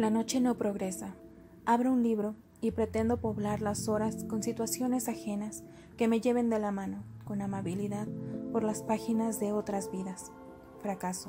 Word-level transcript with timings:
La 0.00 0.08
noche 0.08 0.40
no 0.40 0.56
progresa. 0.56 1.14
Abro 1.66 1.92
un 1.92 2.02
libro 2.02 2.34
y 2.62 2.70
pretendo 2.70 3.20
poblar 3.20 3.60
las 3.60 3.86
horas 3.86 4.24
con 4.24 4.42
situaciones 4.42 5.10
ajenas 5.10 5.62
que 5.98 6.08
me 6.08 6.22
lleven 6.22 6.48
de 6.48 6.58
la 6.58 6.72
mano, 6.72 7.02
con 7.26 7.42
amabilidad, 7.42 8.08
por 8.50 8.64
las 8.64 8.82
páginas 8.82 9.38
de 9.40 9.52
otras 9.52 9.90
vidas. 9.90 10.32
Fracaso. 10.78 11.28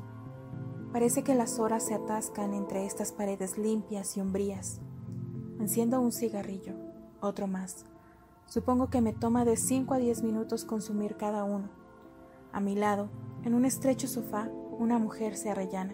Parece 0.94 1.21
que 1.21 1.36
las 1.36 1.60
horas 1.60 1.86
se 1.86 1.96
atascan 1.96 2.54
entre 2.54 2.86
estas 2.86 3.12
paredes 3.12 3.57
limpias 3.57 4.16
y 4.16 4.21
umbrías. 4.21 4.80
Enciendo 5.60 6.00
un 6.00 6.14
cigarrillo, 6.14 6.74
otro 7.20 7.48
más. 7.48 7.84
Supongo 8.46 8.90
que 8.90 9.02
me 9.02 9.12
toma 9.12 9.44
de 9.44 9.58
5 9.58 9.96
a 9.96 9.98
10 9.98 10.24
minutos 10.24 10.64
consumir 10.64 11.18
cada 11.18 11.44
uno. 11.44 11.68
A 12.54 12.62
mi 12.62 12.76
lado, 12.76 13.10
en 13.44 13.54
un 13.54 13.66
estrecho 13.66 14.08
sofá, 14.08 14.50
una 14.80 14.98
mujer 14.98 15.36
se 15.36 15.50
arrellana. 15.50 15.94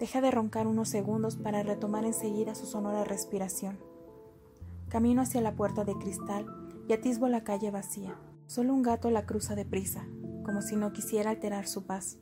Deja 0.00 0.22
de 0.22 0.30
roncar 0.30 0.66
unos 0.66 0.88
segundos 0.88 1.36
para 1.36 1.62
retomar 1.62 2.06
enseguida 2.06 2.54
su 2.54 2.64
sonora 2.64 3.04
respiración. 3.04 3.78
Camino 4.88 5.20
hacia 5.20 5.42
la 5.42 5.54
puerta 5.54 5.84
de 5.84 5.94
cristal 5.94 6.46
y 6.88 6.94
atisbo 6.94 7.28
la 7.28 7.44
calle 7.44 7.70
vacía. 7.70 8.16
Solo 8.46 8.72
un 8.72 8.80
gato 8.80 9.10
la 9.10 9.26
cruza 9.26 9.54
deprisa, 9.54 10.06
como 10.42 10.62
si 10.62 10.74
no 10.74 10.94
quisiera 10.94 11.28
alterar 11.28 11.68
su 11.68 11.84
paz. 11.84 12.16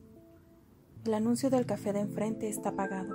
El 1.04 1.14
anuncio 1.14 1.50
del 1.50 1.66
café 1.66 1.92
de 1.92 2.00
enfrente 2.00 2.48
está 2.48 2.70
apagado. 2.70 3.14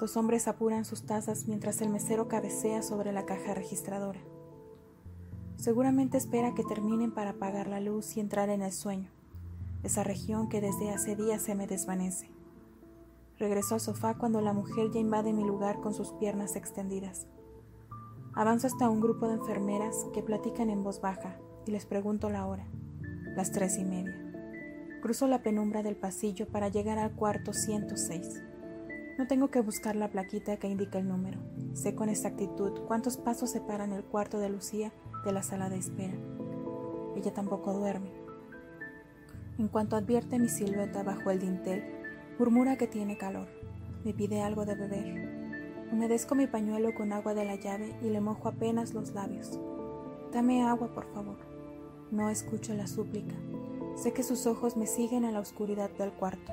Dos 0.00 0.16
hombres 0.16 0.48
apuran 0.48 0.84
sus 0.84 1.06
tazas 1.06 1.46
mientras 1.46 1.80
el 1.82 1.88
mesero 1.88 2.26
cabecea 2.26 2.82
sobre 2.82 3.12
la 3.12 3.26
caja 3.26 3.54
registradora. 3.54 4.20
Seguramente 5.54 6.18
espera 6.18 6.52
que 6.52 6.64
terminen 6.64 7.14
para 7.14 7.30
apagar 7.30 7.68
la 7.68 7.78
luz 7.78 8.16
y 8.16 8.20
entrar 8.20 8.48
en 8.48 8.62
el 8.62 8.72
sueño, 8.72 9.08
esa 9.84 10.02
región 10.02 10.48
que 10.48 10.60
desde 10.60 10.90
hace 10.90 11.14
días 11.14 11.42
se 11.42 11.54
me 11.54 11.68
desvanece. 11.68 12.39
Regreso 13.40 13.74
al 13.74 13.80
sofá 13.80 14.18
cuando 14.18 14.42
la 14.42 14.52
mujer 14.52 14.90
ya 14.90 15.00
invade 15.00 15.32
mi 15.32 15.44
lugar 15.44 15.80
con 15.80 15.94
sus 15.94 16.12
piernas 16.12 16.56
extendidas. 16.56 17.26
Avanzo 18.34 18.66
hasta 18.66 18.90
un 18.90 19.00
grupo 19.00 19.28
de 19.28 19.34
enfermeras 19.34 20.06
que 20.12 20.22
platican 20.22 20.68
en 20.68 20.84
voz 20.84 21.00
baja 21.00 21.38
y 21.66 21.70
les 21.70 21.86
pregunto 21.86 22.28
la 22.28 22.46
hora, 22.46 22.66
las 23.34 23.50
tres 23.50 23.78
y 23.78 23.84
media. 23.84 24.14
Cruzo 25.00 25.26
la 25.26 25.42
penumbra 25.42 25.82
del 25.82 25.96
pasillo 25.96 26.48
para 26.48 26.68
llegar 26.68 26.98
al 26.98 27.12
cuarto 27.12 27.54
106. 27.54 28.42
No 29.16 29.26
tengo 29.26 29.48
que 29.48 29.62
buscar 29.62 29.96
la 29.96 30.10
plaquita 30.10 30.58
que 30.58 30.68
indica 30.68 30.98
el 30.98 31.08
número. 31.08 31.38
Sé 31.72 31.94
con 31.94 32.10
exactitud 32.10 32.82
cuántos 32.86 33.16
pasos 33.16 33.50
separan 33.50 33.94
el 33.94 34.04
cuarto 34.04 34.38
de 34.38 34.50
Lucía 34.50 34.92
de 35.24 35.32
la 35.32 35.42
sala 35.42 35.70
de 35.70 35.78
espera. 35.78 36.14
Ella 37.16 37.32
tampoco 37.32 37.72
duerme. 37.72 38.12
En 39.58 39.68
cuanto 39.68 39.96
advierte 39.96 40.38
mi 40.38 40.50
silueta 40.50 41.02
bajo 41.02 41.30
el 41.30 41.38
dintel, 41.38 41.99
murmura 42.40 42.78
que 42.78 42.86
tiene 42.86 43.18
calor. 43.18 43.48
Me 44.02 44.14
pide 44.14 44.40
algo 44.40 44.64
de 44.64 44.74
beber. 44.74 45.88
Humedezco 45.92 46.34
mi 46.34 46.46
pañuelo 46.46 46.94
con 46.94 47.12
agua 47.12 47.34
de 47.34 47.44
la 47.44 47.56
llave 47.56 47.94
y 48.00 48.08
le 48.08 48.22
mojo 48.22 48.48
apenas 48.48 48.94
los 48.94 49.12
labios. 49.12 49.60
Dame 50.32 50.62
agua, 50.62 50.88
por 50.94 51.04
favor. 51.12 51.36
No 52.10 52.30
escucho 52.30 52.72
la 52.72 52.86
súplica. 52.86 53.34
Sé 53.94 54.14
que 54.14 54.22
sus 54.22 54.46
ojos 54.46 54.78
me 54.78 54.86
siguen 54.86 55.26
a 55.26 55.32
la 55.32 55.40
oscuridad 55.40 55.90
del 55.98 56.14
cuarto. 56.14 56.50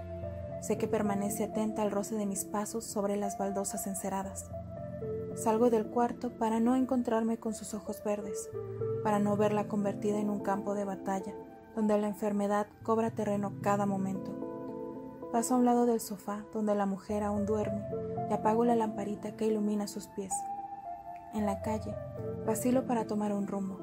Sé 0.62 0.78
que 0.78 0.90
permanece 0.90 1.46
atenta 1.46 1.84
al 1.84 1.92
roce 1.92 2.16
de 2.16 2.26
mis 2.26 2.44
pasos 2.44 2.84
sobre 2.84 3.16
las 3.16 3.38
baldosas 3.38 3.88
enceradas. 3.88 4.52
Salgo 5.36 5.70
del 5.70 5.86
cuarto 5.86 6.38
para 6.38 6.60
no 6.60 6.76
encontrarme 6.76 7.38
con 7.38 7.54
sus 7.54 7.74
ojos 7.74 8.04
verdes, 8.04 8.50
para 9.06 9.20
no 9.20 9.38
verla 9.38 9.70
convertida 9.70 10.20
en 10.20 10.32
un 10.32 10.42
campo 10.42 10.76
de 10.76 10.84
batalla, 10.84 11.34
donde 11.78 11.98
la 11.98 12.10
enfermedad 12.10 12.68
cobra 12.84 13.12
terreno 13.12 13.54
cada 13.62 13.86
momento. 13.86 14.47
Paso 15.32 15.54
a 15.54 15.58
un 15.58 15.66
lado 15.66 15.86
del 15.86 16.00
sofá, 16.00 16.46
donde 16.54 16.76
la 16.76 16.86
mujer 16.86 17.24
aún 17.24 17.46
duerme, 17.46 17.84
y 18.30 18.34
apago 18.34 18.66
la 18.66 18.76
lamparita 18.76 19.36
que 19.36 19.48
ilumina 19.48 19.88
sus 19.88 20.08
pies. 20.08 20.34
En 21.34 21.46
la 21.46 21.62
calle, 21.62 21.94
vacilo 22.46 22.86
para 22.86 23.06
tomar 23.06 23.34
un 23.34 23.48
rumbo. 23.48 23.78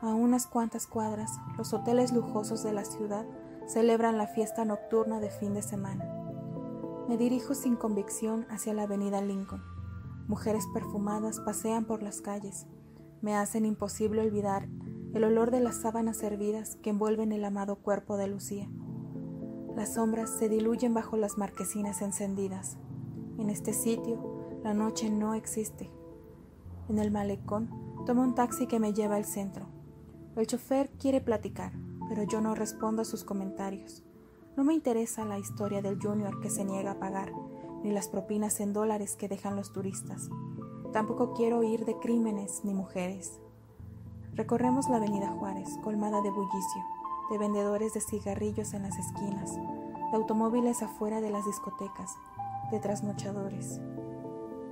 A 0.00 0.14
unas 0.14 0.46
cuantas 0.46 0.86
cuadras, 0.86 1.30
los 1.56 1.72
hoteles 1.72 2.12
lujosos 2.12 2.62
de 2.62 2.72
la 2.72 2.84
ciudad 2.84 3.24
celebran 3.66 4.18
la 4.18 4.26
fiesta 4.26 4.64
nocturna 4.64 5.20
de 5.20 5.30
fin 5.30 5.54
de 5.54 5.62
semana. 5.62 6.04
Me 7.08 7.16
dirijo 7.16 7.54
sin 7.54 7.76
convicción 7.76 8.46
hacia 8.50 8.74
la 8.74 8.82
avenida 8.82 9.20
Lincoln 9.20 9.62
Mujeres 10.26 10.66
perfumadas 10.72 11.40
pasean 11.40 11.84
por 11.84 12.02
las 12.02 12.22
calles. 12.22 12.66
Me 13.20 13.36
hacen 13.36 13.66
imposible 13.66 14.22
olvidar 14.22 14.68
el 15.12 15.24
olor 15.24 15.50
de 15.50 15.60
las 15.60 15.82
sábanas 15.82 16.22
hervidas 16.22 16.76
que 16.76 16.90
envuelven 16.90 17.30
el 17.32 17.44
amado 17.44 17.76
cuerpo 17.76 18.16
de 18.16 18.28
Lucía. 18.28 18.70
Las 19.76 19.94
sombras 19.94 20.30
se 20.30 20.48
diluyen 20.48 20.94
bajo 20.94 21.16
las 21.16 21.36
marquesinas 21.36 22.00
encendidas. 22.02 22.76
En 23.38 23.50
este 23.50 23.72
sitio, 23.72 24.18
la 24.62 24.72
noche 24.72 25.10
no 25.10 25.34
existe. 25.34 25.90
En 26.88 26.98
el 26.98 27.10
malecón, 27.10 27.70
tomo 28.06 28.22
un 28.22 28.34
taxi 28.34 28.66
que 28.66 28.78
me 28.78 28.92
lleva 28.92 29.16
al 29.16 29.24
centro. 29.24 29.66
El 30.36 30.46
chofer 30.46 30.90
quiere 30.90 31.20
platicar, 31.20 31.72
pero 32.08 32.22
yo 32.22 32.40
no 32.40 32.54
respondo 32.54 33.02
a 33.02 33.04
sus 33.04 33.24
comentarios. 33.24 34.04
No 34.56 34.62
me 34.62 34.74
interesa 34.74 35.24
la 35.24 35.38
historia 35.38 35.82
del 35.82 35.98
junior 36.00 36.40
que 36.40 36.50
se 36.50 36.64
niega 36.64 36.92
a 36.92 36.98
pagar 37.00 37.32
ni 37.84 37.92
las 37.92 38.08
propinas 38.08 38.60
en 38.60 38.72
dólares 38.72 39.14
que 39.14 39.28
dejan 39.28 39.56
los 39.56 39.72
turistas. 39.72 40.30
Tampoco 40.92 41.34
quiero 41.34 41.58
oír 41.58 41.84
de 41.84 41.98
crímenes 41.98 42.62
ni 42.64 42.72
mujeres. 42.72 43.40
Recorremos 44.34 44.88
la 44.88 44.96
avenida 44.96 45.28
Juárez, 45.28 45.68
colmada 45.82 46.22
de 46.22 46.30
bullicio, 46.30 46.82
de 47.30 47.38
vendedores 47.38 47.94
de 47.94 48.00
cigarrillos 48.00 48.74
en 48.74 48.82
las 48.82 48.98
esquinas, 48.98 49.54
de 49.54 50.16
automóviles 50.16 50.82
afuera 50.82 51.20
de 51.20 51.30
las 51.30 51.44
discotecas, 51.44 52.16
de 52.70 52.80
trasnochadores. 52.80 53.80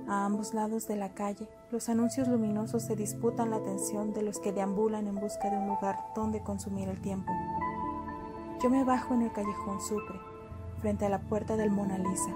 A 0.07 0.25
ambos 0.25 0.53
lados 0.53 0.87
de 0.87 0.95
la 0.95 1.13
calle, 1.13 1.47
los 1.71 1.89
anuncios 1.89 2.27
luminosos 2.27 2.83
se 2.83 2.95
disputan 2.95 3.51
la 3.51 3.57
atención 3.57 4.13
de 4.13 4.21
los 4.21 4.39
que 4.39 4.51
deambulan 4.51 5.07
en 5.07 5.15
busca 5.15 5.49
de 5.49 5.57
un 5.57 5.67
lugar 5.67 5.97
donde 6.15 6.43
consumir 6.43 6.89
el 6.89 7.01
tiempo. 7.01 7.31
Yo 8.61 8.69
me 8.69 8.83
bajo 8.83 9.13
en 9.13 9.23
el 9.23 9.31
callejón 9.31 9.81
Sucre, 9.81 10.19
frente 10.81 11.05
a 11.05 11.09
la 11.09 11.21
puerta 11.21 11.55
del 11.55 11.71
Mona 11.71 11.97
Lisa, 11.97 12.33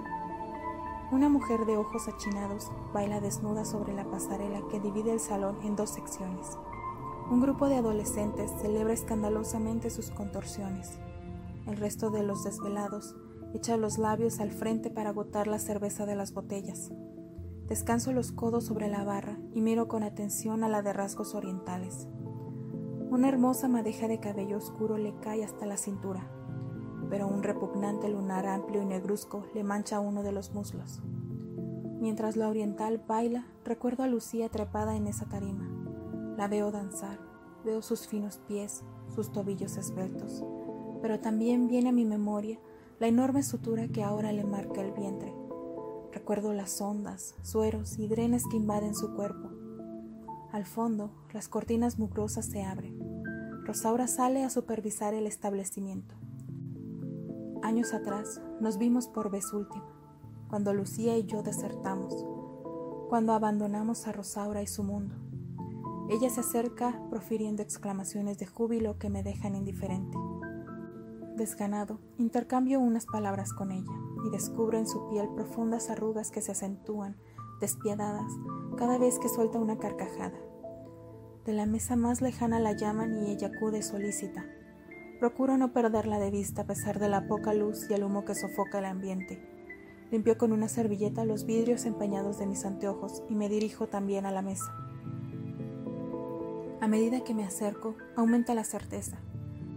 una 1.09 1.29
mujer 1.29 1.66
de 1.66 1.77
ojos 1.77 2.09
achinados 2.09 2.69
baila 2.94 3.22
desnuda 3.22 3.63
sobre 3.63 3.94
la 3.94 4.03
pasarela 4.03 4.61
que 4.69 4.81
divide 4.81 5.13
el 5.13 5.22
salón 5.22 5.57
en 5.63 5.77
dos 5.77 5.91
secciones. 5.91 6.57
Un 7.29 7.41
grupo 7.41 7.67
de 7.67 7.75
adolescentes 7.75 8.51
celebra 8.61 8.93
escandalosamente 8.93 9.89
sus 9.89 10.11
contorsiones. 10.11 10.97
El 11.65 11.77
resto 11.77 12.09
de 12.09 12.23
los 12.23 12.43
desvelados 12.43 13.15
echa 13.53 13.77
los 13.77 13.97
labios 13.97 14.39
al 14.39 14.51
frente 14.51 14.89
para 14.89 15.09
agotar 15.09 15.47
la 15.47 15.59
cerveza 15.59 16.05
de 16.05 16.15
las 16.15 16.33
botellas. 16.33 16.91
Descanso 17.67 18.13
los 18.13 18.31
codos 18.31 18.65
sobre 18.65 18.88
la 18.88 19.03
barra 19.03 19.38
y 19.53 19.61
miro 19.61 19.88
con 19.88 20.03
atención 20.03 20.63
a 20.63 20.69
la 20.69 20.81
de 20.81 20.93
rasgos 20.93 21.35
orientales. 21.35 22.07
Una 23.09 23.27
hermosa 23.27 23.67
madeja 23.67 24.07
de 24.07 24.19
cabello 24.19 24.57
oscuro 24.57 24.97
le 24.97 25.13
cae 25.19 25.44
hasta 25.44 25.65
la 25.65 25.77
cintura 25.77 26.29
pero 27.09 27.27
un 27.27 27.44
repugnante 27.44 28.09
lunar 28.09 28.45
amplio 28.47 28.81
y 28.81 28.85
negruzco 28.85 29.45
le 29.53 29.63
mancha 29.63 29.99
uno 29.99 30.23
de 30.23 30.31
los 30.31 30.53
muslos. 30.53 31.01
Mientras 31.99 32.35
la 32.35 32.49
oriental 32.49 33.01
baila, 33.07 33.47
recuerdo 33.65 34.03
a 34.03 34.07
Lucía 34.07 34.49
trepada 34.49 34.95
en 34.95 35.07
esa 35.07 35.25
tarima. 35.25 35.76
La 36.37 36.47
veo 36.47 36.71
danzar, 36.71 37.19
veo 37.65 37.81
sus 37.81 38.07
finos 38.07 38.37
pies, 38.47 38.83
sus 39.15 39.31
tobillos 39.31 39.75
esbeltos, 39.75 40.45
pero 41.01 41.19
también 41.19 41.67
viene 41.67 41.89
a 41.89 41.93
mi 41.93 42.05
memoria 42.05 42.59
la 42.99 43.07
enorme 43.07 43.41
sutura 43.41 43.87
que 43.87 44.03
ahora 44.03 44.31
le 44.31 44.43
marca 44.43 44.81
el 44.81 44.91
vientre. 44.91 45.33
Recuerdo 46.13 46.53
las 46.53 46.79
ondas, 46.79 47.33
sueros 47.41 47.97
y 47.97 48.07
drenes 48.07 48.43
que 48.49 48.57
invaden 48.57 48.93
su 48.93 49.15
cuerpo. 49.15 49.49
Al 50.51 50.65
fondo, 50.65 51.09
las 51.33 51.47
cortinas 51.47 51.97
mugrosas 51.97 52.45
se 52.45 52.61
abren. 52.63 53.23
Rosaura 53.65 54.07
sale 54.07 54.43
a 54.43 54.51
supervisar 54.51 55.15
el 55.15 55.25
establecimiento. 55.25 56.13
Años 57.63 57.95
atrás 57.95 58.41
nos 58.61 58.77
vimos 58.77 59.07
por 59.07 59.31
vez 59.31 59.51
última, 59.53 59.91
cuando 60.49 60.71
Lucía 60.73 61.17
y 61.17 61.25
yo 61.25 61.41
desertamos, 61.41 62.25
cuando 63.09 63.33
abandonamos 63.33 64.07
a 64.07 64.12
Rosaura 64.12 64.62
y 64.62 64.67
su 64.67 64.83
mundo. 64.83 65.26
Ella 66.09 66.30
se 66.30 66.39
acerca 66.39 67.01
profiriendo 67.09 67.62
exclamaciones 67.62 68.38
de 68.38 68.45
júbilo 68.45 68.98
que 68.98 69.09
me 69.09 69.24
dejan 69.24 69.56
indiferente. 69.56 70.18
Desganado, 71.36 72.00
intercambio 72.18 72.80
unas 72.80 73.06
palabras 73.06 73.54
con 73.54 73.71
ella 73.71 73.94
y 74.25 74.30
descubro 74.30 74.77
en 74.77 74.88
su 74.88 75.09
piel 75.09 75.27
profundas 75.36 75.89
arrugas 75.89 76.31
que 76.31 76.42
se 76.42 76.54
acentúan, 76.54 77.18
despiadadas, 77.59 78.31
cada 78.77 78.98
vez 78.98 79.19
que 79.19 79.30
suelta 79.30 79.59
una 79.59 79.77
carcajada. 79.77 80.38
De 81.45 81.54
la 81.54 81.65
mesa 81.65 81.95
más 81.95 82.21
lejana 82.21 82.60
la 82.60 82.74
llaman 82.74 83.24
y 83.24 83.31
ella 83.31 83.51
acude 83.53 83.81
solícita, 83.81 84.45
Procuro 85.19 85.57
no 85.57 85.74
perderla 85.74 86.19
de 86.19 86.30
vista 86.30 86.62
a 86.62 86.68
pesar 86.68 87.00
de 87.00 87.10
la 87.10 87.27
poca 87.27 87.51
luz 87.51 87.89
y 87.89 87.94
el 87.95 88.03
humo 88.03 88.24
que 88.24 88.36
sofoca 88.36 88.77
el 88.77 88.86
ambiente. 88.86 89.42
Limpio 90.12 90.38
con 90.38 90.51
una 90.51 90.69
servilleta 90.69 91.25
los 91.25 91.45
vidrios 91.45 91.86
empañados 91.86 92.38
de 92.38 92.45
mis 92.45 92.65
anteojos 92.65 93.24
y 93.27 93.33
me 93.33 93.50
dirijo 93.50 93.88
también 93.88 94.27
a 94.27 94.31
la 94.31 94.44
mesa. 94.44 94.87
A 96.88 96.89
medida 96.89 97.19
que 97.19 97.34
me 97.34 97.44
acerco, 97.44 97.98
aumenta 98.16 98.56
la 98.56 98.63
certeza. 98.63 99.18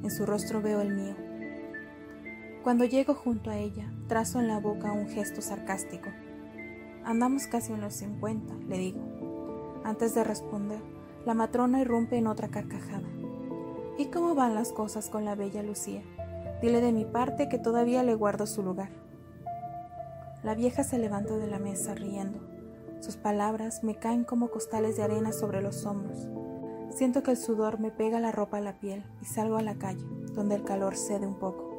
En 0.04 0.12
su 0.12 0.26
rostro 0.26 0.62
veo 0.62 0.80
el 0.80 0.94
mío. 0.94 1.16
Cuando 2.62 2.84
llego 2.84 3.14
junto 3.14 3.50
a 3.50 3.56
ella, 3.56 3.92
trazo 4.06 4.38
en 4.38 4.46
la 4.46 4.60
boca 4.60 4.92
un 4.92 5.08
gesto 5.08 5.42
sarcástico. 5.42 6.08
Andamos 7.04 7.48
casi 7.48 7.72
en 7.72 7.80
los 7.80 7.94
cincuenta, 7.94 8.54
le 8.68 8.78
digo. 8.78 9.80
Antes 9.82 10.14
de 10.14 10.22
responder, 10.22 10.78
la 11.26 11.34
matrona 11.34 11.80
irrumpe 11.80 12.16
en 12.16 12.28
otra 12.28 12.46
carcajada. 12.46 13.08
¿Y 13.98 14.06
cómo 14.06 14.36
van 14.36 14.54
las 14.54 14.70
cosas 14.72 15.10
con 15.10 15.24
la 15.24 15.34
bella 15.34 15.64
Lucía? 15.64 16.04
Dile 16.62 16.80
de 16.80 16.92
mi 16.92 17.06
parte 17.06 17.48
que 17.48 17.58
todavía 17.58 18.04
le 18.04 18.14
guardo 18.14 18.46
su 18.46 18.62
lugar. 18.62 18.90
La 20.44 20.54
vieja 20.54 20.84
se 20.84 20.96
levanta 20.96 21.36
de 21.38 21.48
la 21.48 21.58
mesa 21.58 21.92
riendo. 21.92 22.38
Sus 23.00 23.16
palabras 23.16 23.82
me 23.82 23.96
caen 23.96 24.22
como 24.22 24.52
costales 24.52 24.96
de 24.96 25.02
arena 25.02 25.32
sobre 25.32 25.60
los 25.60 25.84
hombros. 25.86 26.28
Siento 26.90 27.22
que 27.22 27.30
el 27.30 27.36
sudor 27.36 27.78
me 27.78 27.90
pega 27.90 28.20
la 28.20 28.32
ropa 28.32 28.58
a 28.58 28.60
la 28.60 28.78
piel 28.78 29.04
y 29.22 29.24
salgo 29.24 29.56
a 29.56 29.62
la 29.62 29.76
calle, 29.76 30.04
donde 30.34 30.56
el 30.56 30.64
calor 30.64 30.96
cede 30.96 31.26
un 31.26 31.38
poco. 31.38 31.70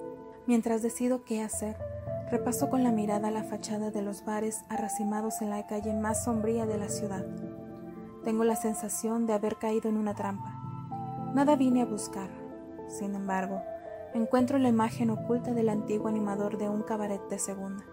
Mientras 0.47 0.81
decido 0.81 1.23
qué 1.23 1.43
hacer, 1.43 1.77
repaso 2.31 2.69
con 2.69 2.83
la 2.83 2.91
mirada 2.91 3.29
la 3.29 3.43
fachada 3.43 3.91
de 3.91 4.01
los 4.01 4.25
bares 4.25 4.63
arracimados 4.69 5.41
en 5.41 5.49
la 5.49 5.67
calle 5.67 5.93
más 5.93 6.23
sombría 6.23 6.65
de 6.65 6.77
la 6.77 6.89
ciudad. 6.89 7.25
Tengo 8.23 8.43
la 8.45 8.55
sensación 8.55 9.25
de 9.25 9.33
haber 9.33 9.57
caído 9.57 9.89
en 9.89 9.97
una 9.97 10.15
trampa. 10.15 10.57
Nada 11.35 11.55
vine 11.55 11.81
a 11.81 11.85
buscar. 11.85 12.29
Sin 12.87 13.15
embargo, 13.15 13.61
encuentro 14.13 14.57
la 14.57 14.69
imagen 14.69 15.09
oculta 15.09 15.53
del 15.53 15.69
antiguo 15.69 16.07
animador 16.07 16.57
de 16.57 16.69
un 16.69 16.83
cabaret 16.83 17.21
de 17.29 17.39
segunda. 17.39 17.83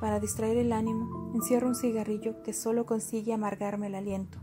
Para 0.00 0.20
distraer 0.20 0.56
el 0.56 0.72
ánimo, 0.72 1.32
encierro 1.34 1.68
un 1.68 1.74
cigarrillo 1.74 2.42
que 2.42 2.52
solo 2.52 2.86
consigue 2.86 3.32
amargarme 3.32 3.86
el 3.86 3.94
aliento. 3.94 4.38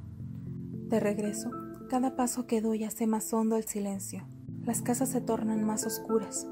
De 0.87 0.99
regreso, 0.99 1.49
cada 1.91 2.15
paso 2.15 2.47
que 2.47 2.61
doy 2.61 2.85
hace 2.85 3.05
más 3.05 3.33
hondo 3.33 3.57
el 3.57 3.65
silencio. 3.65 4.25
Las 4.63 4.81
casas 4.81 5.09
se 5.09 5.19
tornan 5.19 5.65
más 5.65 5.85
oscuras. 5.85 6.47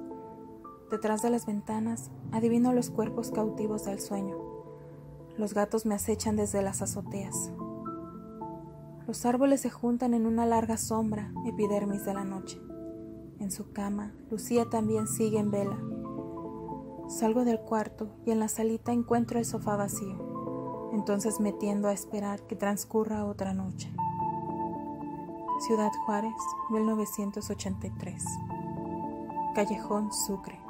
Detrás 0.91 1.21
de 1.21 1.30
las 1.30 1.45
ventanas 1.45 2.12
adivino 2.33 2.74
los 2.74 2.89
cuerpos 2.89 3.31
cautivos 3.31 3.86
del 3.86 4.01
sueño. 4.01 4.36
Los 5.38 5.53
gatos 5.53 5.86
me 5.86 5.95
acechan 5.95 6.36
desde 6.36 6.62
las 6.62 6.81
azoteas. 6.81 7.53
Los 9.07 9.25
árboles 9.25 9.62
se 9.62 9.69
juntan 9.69 10.13
en 10.13 10.25
una 10.25 10.45
larga 10.45 10.75
sombra, 10.75 11.31
epidermis 11.45 12.03
de 12.03 12.15
la 12.15 12.25
noche. 12.25 12.59
En 13.39 13.50
su 13.50 13.71
cama, 13.71 14.12
Lucía 14.30 14.65
también 14.69 15.07
sigue 15.07 15.39
en 15.39 15.51
vela. 15.51 15.80
Salgo 17.07 17.45
del 17.45 17.62
cuarto 17.62 18.09
y 18.25 18.31
en 18.31 18.39
la 18.39 18.50
salita 18.50 18.91
encuentro 18.91 19.39
el 19.39 19.45
sofá 19.45 19.77
vacío. 19.77 20.89
Entonces 20.91 21.39
me 21.39 21.53
tiendo 21.53 21.88
a 21.88 21.94
esperar 21.94 22.45
que 22.45 22.57
transcurra 22.57 23.24
otra 23.24 23.53
noche. 23.53 23.89
Ciudad 25.59 25.91
Juárez, 26.06 26.33
1983. 26.69 28.23
Callejón 29.53 30.13
Sucre. 30.13 30.69